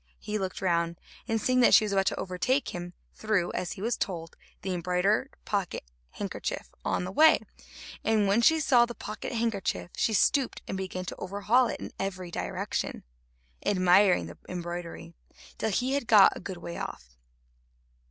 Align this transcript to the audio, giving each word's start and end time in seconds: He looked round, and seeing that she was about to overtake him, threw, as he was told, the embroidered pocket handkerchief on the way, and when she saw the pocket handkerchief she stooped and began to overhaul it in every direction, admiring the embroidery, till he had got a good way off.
He 0.17 0.39
looked 0.39 0.61
round, 0.63 0.99
and 1.27 1.39
seeing 1.39 1.59
that 1.59 1.75
she 1.75 1.85
was 1.85 1.91
about 1.91 2.07
to 2.07 2.19
overtake 2.19 2.69
him, 2.69 2.93
threw, 3.13 3.53
as 3.53 3.73
he 3.73 3.83
was 3.83 3.97
told, 3.97 4.35
the 4.63 4.73
embroidered 4.73 5.35
pocket 5.45 5.83
handkerchief 6.09 6.71
on 6.83 7.03
the 7.03 7.11
way, 7.11 7.39
and 8.03 8.27
when 8.27 8.41
she 8.41 8.59
saw 8.59 8.87
the 8.87 8.95
pocket 8.95 9.31
handkerchief 9.31 9.91
she 9.95 10.13
stooped 10.13 10.63
and 10.67 10.75
began 10.75 11.05
to 11.05 11.15
overhaul 11.17 11.67
it 11.67 11.79
in 11.79 11.91
every 11.99 12.31
direction, 12.31 13.03
admiring 13.63 14.25
the 14.25 14.39
embroidery, 14.49 15.13
till 15.59 15.69
he 15.69 15.93
had 15.93 16.07
got 16.07 16.35
a 16.35 16.39
good 16.39 16.57
way 16.57 16.77
off. 16.77 17.15